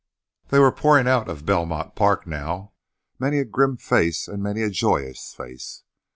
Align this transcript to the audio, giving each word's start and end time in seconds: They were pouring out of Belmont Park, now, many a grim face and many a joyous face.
They 0.47 0.57
were 0.57 0.71
pouring 0.71 1.07
out 1.07 1.29
of 1.29 1.45
Belmont 1.45 1.93
Park, 1.95 2.25
now, 2.25 2.73
many 3.19 3.37
a 3.37 3.45
grim 3.45 3.77
face 3.77 4.27
and 4.27 4.41
many 4.41 4.63
a 4.63 4.71
joyous 4.71 5.31
face. 5.35 5.83